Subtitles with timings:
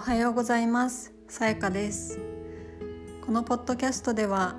[0.00, 1.12] おはようございます。
[1.28, 2.18] さやかです。
[3.20, 4.56] このポッドキャストでは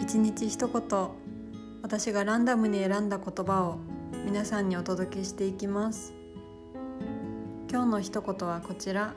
[0.00, 1.08] 一日一言
[1.82, 3.80] 私がランダムに選んだ言葉を
[4.24, 6.14] 皆さんにお届けしていきます。
[7.70, 9.14] 今日の一言はこちら。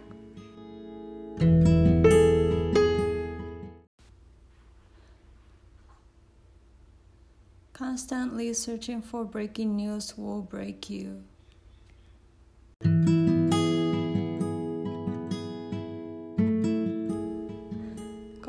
[7.71, 11.21] Constantly searching for breaking news will break you.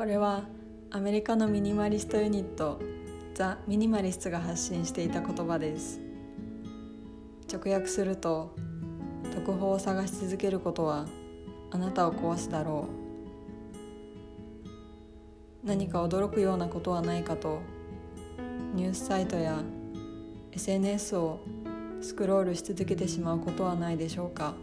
[0.03, 0.43] これは
[0.91, 2.77] アメリカのミニマリストユニット
[3.35, 6.01] ザ・ミニマリストが発信していた言葉です。
[7.49, 8.53] 直訳すると
[9.33, 11.05] 特報を探し続けることは
[11.71, 12.89] あなたを壊すだろ
[15.63, 15.65] う。
[15.65, 17.61] 何か驚くようなことはないかと
[18.75, 19.63] ニュースサイトや
[20.51, 21.39] SNS を
[22.01, 24.53] スクロールし続けてしまうことはないでしょうか。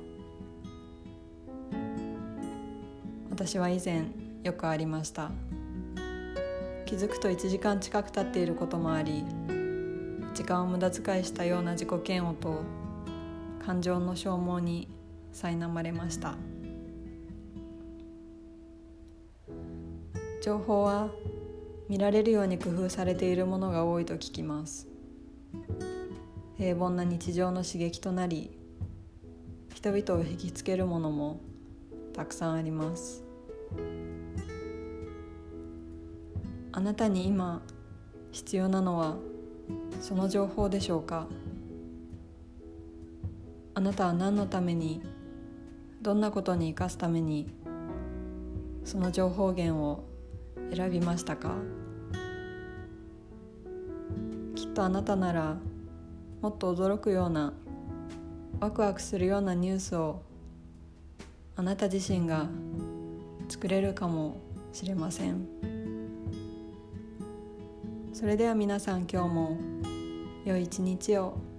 [3.30, 4.04] 私は以前
[4.42, 5.30] よくありました。
[6.86, 9.24] 気づくと1時間近く経っていることもあり
[10.34, 12.62] 時間を無駄遣いしたような自己嫌悪と
[13.64, 14.88] 感情の消耗に
[15.32, 16.34] 苛まれました。
[20.42, 21.10] 情報は
[21.88, 24.88] 見られるように工夫されているものが多いと聞きます。
[26.56, 28.58] 平凡な日常の刺激となり
[29.74, 31.40] 人々を引きつけるものも
[32.14, 33.29] たくさんあります。
[36.72, 37.62] あなたに今
[38.32, 39.16] 必要なのは
[40.00, 41.26] その情報でしょうか？
[43.74, 45.02] あなたは何のために
[46.02, 47.52] どんなことに生かすために
[48.84, 50.04] その情報源を
[50.74, 51.54] 選びましたか？
[54.54, 55.56] きっとあなたなら
[56.40, 57.52] もっと驚くような
[58.60, 60.22] ワクワクするようなニュースを
[61.56, 62.46] あなた自身が
[63.60, 64.40] 作れるかも
[64.72, 65.46] しれません。
[68.14, 69.58] それでは皆さん今日も
[70.46, 71.49] 良い一日を。